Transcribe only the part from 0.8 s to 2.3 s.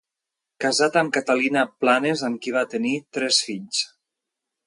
amb Catalina Planes